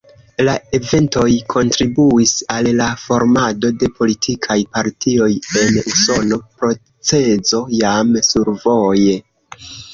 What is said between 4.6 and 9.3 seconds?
partioj en Usono, procezo jam survoje.